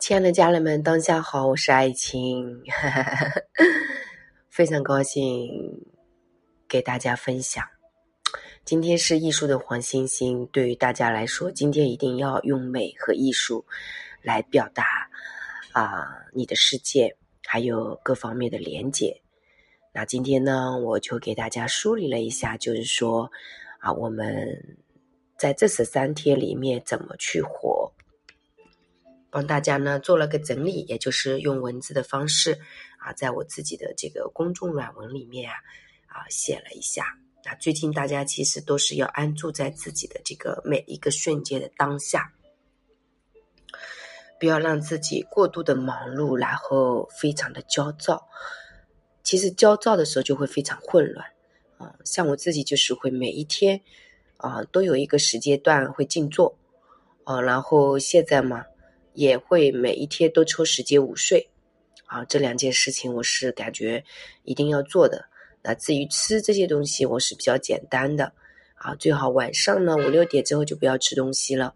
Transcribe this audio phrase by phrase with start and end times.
[0.00, 2.62] 亲爱的家人们，当下好，我是爱情，
[4.48, 5.78] 非常高兴
[6.66, 7.62] 给大家分享。
[8.64, 13.62] 今天是艺术的黄星星，对于大家来说，今天一定要用美和艺术
[14.22, 15.06] 来表达
[15.72, 19.20] 啊你的世界，还有各方面的连接。
[19.92, 23.30] 那今天呢，我就给大家梳理了一下，就是说
[23.78, 24.78] 啊，我们
[25.36, 27.79] 在这十三天里面怎么去活。
[29.30, 32.58] 帮大家呢做了个整理，也就是用文字的方式
[32.98, 35.56] 啊，在我自己的这个公众软文里面啊
[36.08, 37.16] 啊写了一下。
[37.44, 42.32] 那最近大家其实都是要安住在自己的这个每一个瞬间的当下，
[44.38, 48.26] 不要让自己过度的忙碌，然后非常的焦躁。
[49.22, 51.26] 其实焦躁的时候就会非常混乱
[51.78, 51.94] 啊。
[52.04, 53.80] 像我自己就是会每一天
[54.36, 56.58] 啊都有一个时间段会静坐
[57.24, 58.66] 啊，然后现在嘛。
[59.20, 61.50] 也会每一天都抽时间午睡，
[62.06, 64.02] 啊，这两件事情我是感觉
[64.44, 65.26] 一定要做的。
[65.60, 68.32] 那至于吃这些东西，我是比较简单的，
[68.76, 71.74] 啊，最好晚上呢五六点之后就不要吃东西了，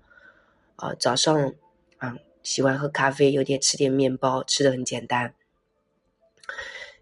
[0.77, 1.53] 啊，早上
[1.99, 5.35] 啊喜欢喝咖啡，有点吃点面包，吃的很简单。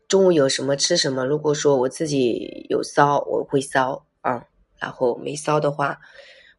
[0.09, 4.45] 中午有什么吃什么，如果说我自己有烧，我会烧啊，
[4.81, 6.01] 然后没烧的话。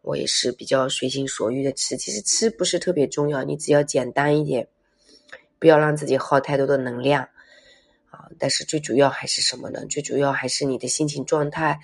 [0.04, 4.68] 我也是比较随心所欲的吃，其实吃不是特别重要，你只要简单一点，
[5.60, 7.24] 不要让自己耗太多的能量
[8.10, 8.28] 啊。
[8.38, 9.86] 但是最主要还是什么呢？
[9.86, 11.80] 最主要还是你的心情状态，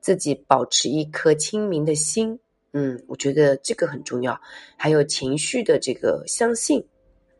[0.00, 2.38] 自己保持一颗清明的心，
[2.74, 4.40] 嗯，我觉得这个很重要。
[4.76, 6.86] 还有情绪的这个相信，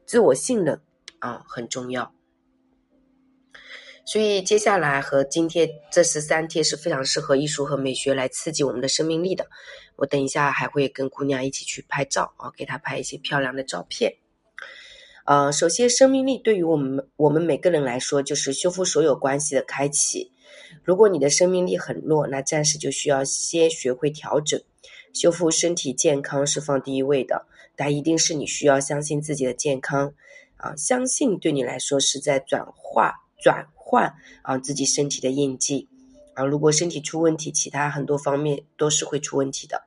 [0.04, 0.80] 自我信任
[1.20, 2.12] 啊，很重要。
[4.06, 9.46] 所以接下来和今天这十三天是非常适合艺术和美学来刺激我们的生命力的。
[9.96, 14.14] 我等一下还会跟姑娘一起去拍照啊，给她拍一些漂亮的照片。
[15.24, 20.30] 呃，首先，生命力对于我们我们每个人来说，就是修复所有关系的开启。
[20.82, 24.60] 如果你的生命力很弱，那暂时就需要先学会调整，
[25.14, 27.46] 修复身体健康是放第一位的。
[27.76, 30.12] 但一定是你需要相信自己的健康
[30.58, 35.88] 啊，相信对你来说是在转化转换啊自己身体的印记。
[36.34, 39.84] 啊，如果身体出问题，其他很多方面都是会出问题的。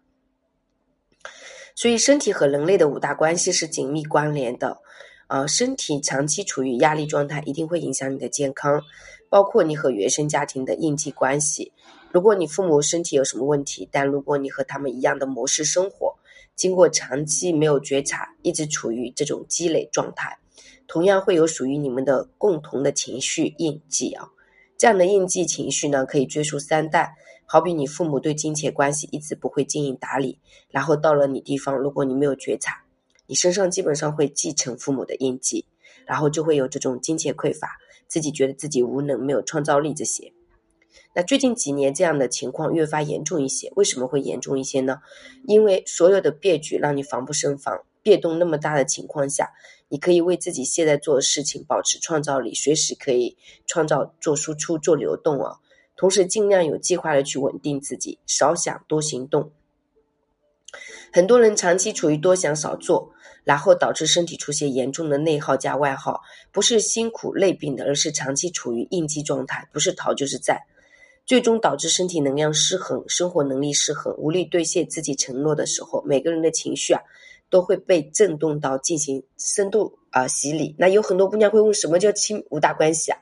[1.76, 4.80] 所以，身体和人类的五大关系是紧密关联的。
[5.28, 8.82] 啊，身体长期处于压力状态，一定会影响你的健康，
[9.30, 11.74] 包括你和原生家庭的应激关系。
[12.14, 16.16] 如果你父母身体有什么问题，但如果你和他们一样的模式生活，
[16.56, 20.40] 经过长期没有觉察，一直处于这种积累状态，
[20.88, 24.30] 同样会有属于你们的共同的情绪印记啊。
[24.78, 27.16] 这样的应激情绪呢，可以追溯三代。
[27.50, 30.38] 好比你父母对金钱关系一直不会经营打理，
[30.70, 32.84] 然后到了你地方，如果你没有觉察，
[33.26, 35.66] 你身上基本上会继承父母的印记，
[36.06, 40.34] 然后就会有这种金钱匮乏，自己觉得自己无能、没有创造力这些。
[41.16, 45.00] 那最近几年这样的情况越发严重一些，为什么会严重一些呢？
[45.48, 49.52] 因为所有的变局让你防不胜防，变动那么大的情况下。
[49.90, 55.60] 你可以为自己现在做的事情保持创造力，随时可以创造、做输出、做流动啊。
[55.96, 59.52] 同时，尽量有计划的去稳定自己，少想多行动。
[61.14, 63.12] 很多人长期处于多想少做，
[63.46, 70.66] 然后导致身体出现严重的内耗加外耗，不是辛苦累病的，而是长期处于应激状态，不是逃就是在，
[71.26, 77.02] 最终导致身体能量失衡，生活能力失衡，无力兑现自己承诺的时候，每个人的情绪啊。
[77.50, 80.76] 都会被震动到进行深度啊洗礼。
[80.78, 83.18] 那有很多姑娘会问，什么叫亲五大关系啊？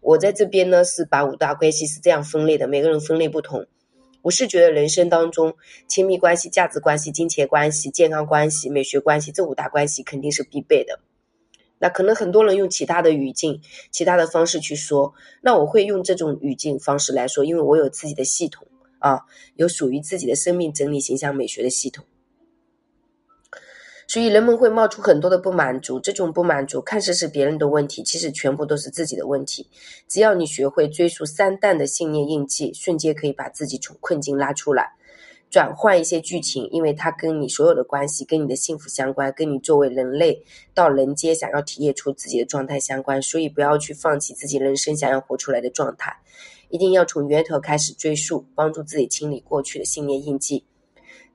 [0.00, 3.66] 我在这边呢是把五大关系是这样分类的，每个人分类不同。
[4.22, 5.54] 我是觉得人生当中
[5.86, 11.00] 亲密关系、价值关系、金钱关系、健康关系、美学关系这五大关系肯定是必备的。
[11.78, 18.66] 那可能很多人用其他的语境、其他的方式去说，那我会用这种语境方式来说，因为我有自己的系统
[18.98, 19.20] 啊，
[19.56, 22.06] 有属于自己的生命整理、形象、美学的系统。
[24.14, 29.68] 所以人们会冒出很多的不满足，这种不满足看似是别人的问题，其实全部都是自己的问题。
[30.06, 34.92] 只要你学会追溯三代的信念印记，瞬间可以把自己从困境拉出来，
[35.50, 40.44] 转换一些剧情，因为它跟你所有的关系，跟你的幸福相关，跟你作为人类
[40.74, 43.20] 到人间想要体验出自己的状态相关。
[43.20, 46.16] 所以不要去放弃自己人生想要活出来的状态，
[46.68, 50.64] 一定要从源头开始追溯，帮助自己清理过去的信念印记。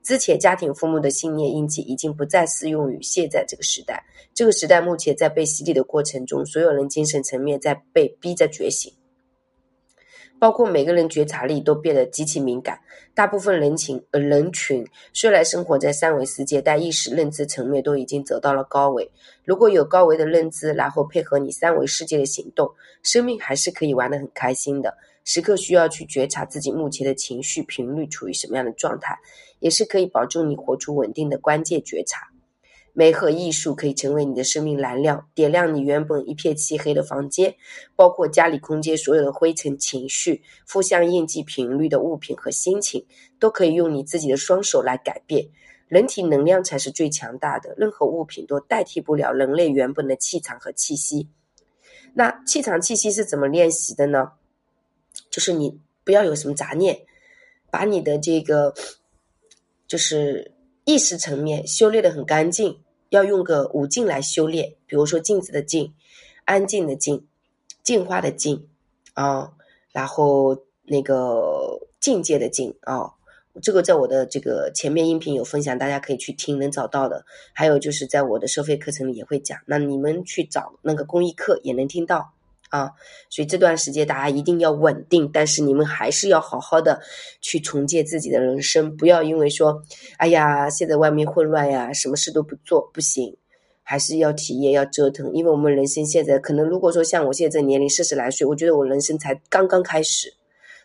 [0.02, 4.04] 之前家庭父母的信念印记已经不再适用于现在这个时代。
[4.34, 8.92] 这个时代目前在被洗礼的过程中，所有人精神层面在被逼着觉醒。
[10.38, 12.80] 包括每个人觉察力都变得极其敏感。
[13.14, 19.10] 大部分人群呃人群虽然生活在三维世界，但意识认知层面都已经走到了高维。
[19.44, 22.70] 如果有高维的认知，然后配合你三维世界的行动，
[23.02, 24.96] 生命还是可以玩得很开心的。
[25.24, 29.18] 时刻需要去觉察自己目前的情绪频率处于什么样的状态，
[29.60, 32.28] 也是可以保证你活出稳定的关键觉察。
[32.92, 37.54] 美和艺术可以成为你的生命燃料，点亮你原本一片漆黑的房间，
[37.94, 43.06] 包括家里空间所有的灰尘、情绪、负向印记频率的物品和心情，
[43.38, 45.48] 都可以用你自己的双手来改变。
[45.86, 51.28] 人体能量才是最强大的，任何物品都代替不了人类原本的气场和气息。
[52.14, 54.32] 那气场气息是怎么练习的呢？
[55.30, 57.06] 就是你不要有什么杂念，
[57.70, 58.74] 把你的这个
[59.86, 60.52] 就是
[60.84, 62.80] 意识层面修炼的很干净。
[63.10, 65.92] 要用个五境来修炼，比如说镜子的镜、
[66.44, 67.26] 安静的静、
[67.82, 68.68] 净化的净
[69.14, 69.52] 啊，
[69.90, 73.10] 然后那个境界的境啊，
[73.60, 77.24] 这个在我的这个前面音频有分享，大家可以去听，能找到的。
[77.52, 82.32] 还有就是在我的收费课程里也会讲，那你们去找那个公益课也能听到。
[82.70, 82.92] 啊，
[83.28, 87.00] 所以这段时间大家一定要稳定，但是你们还是要好好的
[87.40, 89.82] 去重建自己的人生，不要因为说，
[90.18, 93.36] 哎呀，现在外面混乱呀，什么事都不做不行，
[93.82, 95.32] 还是要体验，要折腾。
[95.32, 100.32] 因为我们人生现在可能，如果说像我现在年龄四十来岁，我觉得我人生才刚刚开始，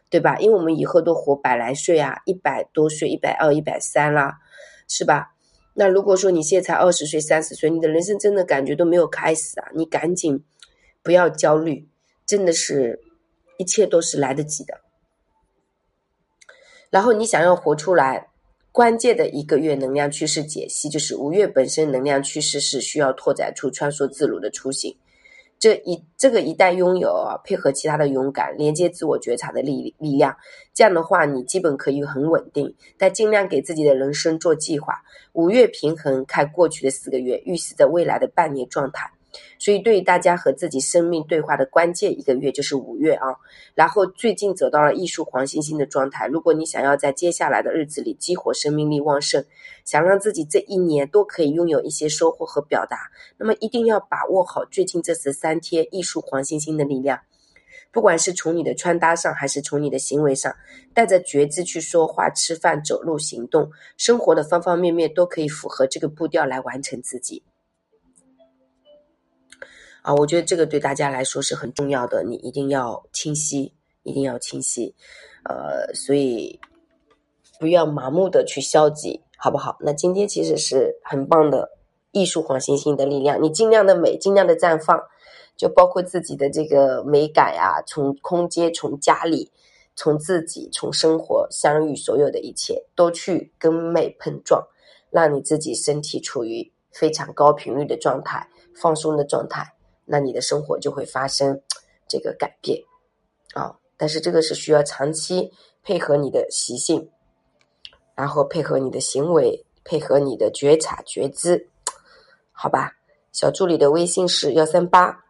[0.09, 0.39] 对吧？
[0.39, 4.39] 因为我们以后都活百来岁啊，一百多岁、一百二、一百三啦，
[4.87, 5.33] 是吧？
[5.75, 10.43] 那如果说你现在才二十岁、三十岁，你的人生真的感觉都没有开始啊，你赶紧。
[11.05, 11.87] 不要焦虑，
[12.25, 12.99] 真的是，
[13.59, 14.81] 一切都是来得及的。
[16.89, 18.29] 然后你想要活出来，
[18.71, 24.97] 关键的一个月能量趋势解析，就是五月本身能量趋势是需要拓展出穿梭自如的雏形。
[25.59, 30.35] 这一这个一旦拥有，配合其他的勇敢，连接自我觉察的力力量，
[30.73, 32.75] 这样的话，你基本可以很稳定。
[32.97, 35.03] 但尽量给自己的人生做计划。
[35.33, 39.11] 五月平衡，看过去的四个月，预示着未来的半年状态。
[39.57, 43.27] 所以，对于大家和自己生命对话的关键一个月就是五月啊。
[43.73, 46.27] 然后最近走到了艺术黄星星的状态。
[46.27, 49.43] 如果你想要在接下来的日子里激活生命力旺盛，
[49.83, 57.19] 想让自己这一年都可以拥有一些收获和表达，那么一定要把握好最近这十三天艺术黄星星的力量。
[57.91, 60.53] 不管是从你的穿搭上，还是从你的行为上，
[60.93, 67.43] 带着觉知去说话、吃饭、走路、行动，生活的方方面面都可以符合这个步调来完成自己。
[70.05, 73.73] 啊，我觉得这个对大家来说是很重要的，你一定要清晰，
[74.03, 74.93] 一定要清晰，
[75.45, 76.59] 呃，所以
[77.59, 79.77] 不要盲目的去消极，好不好？
[79.79, 81.71] 那今天其实是很棒的
[82.11, 84.95] 艺术黄星星的力量，你尽量的美，尽量的绽放，
[85.57, 89.51] 就包括自己的这个美感呀，从空间，从家里，
[89.95, 94.67] 从自己，从生活相遇，所有的一切都去跟美碰撞，
[95.09, 99.71] 让你自己身体处于非常高频率的状态，放松的状态。
[100.05, 101.59] 那你的生活就会发生
[102.07, 102.81] 这个改变
[103.53, 103.75] 啊！
[103.97, 105.51] 但是这个是需要长期
[105.83, 107.09] 配合你的习性，
[108.13, 111.69] 然后配合你的行为，配合你的觉察觉知，
[112.51, 112.93] 好吧？
[113.31, 115.23] 小助理的微信是幺三八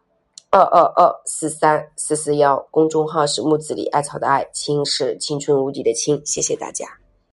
[0.50, 6.86] 二二二四三四四幺，公众号是木子李艾草的艾，青是青春无敌的青，谢谢大家。